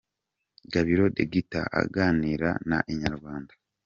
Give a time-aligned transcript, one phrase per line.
[0.73, 3.53] Gabiro The Guitar aganira na Inyarwanda.